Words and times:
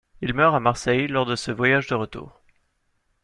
Il 0.21 0.33
meurt 0.33 0.55
à 0.55 0.59
Marseille 0.59 1.05
lors 1.07 1.27
de 1.27 1.35
ce 1.35 1.51
voyage 1.51 1.85
de 1.85 1.93
retour. 1.93 2.41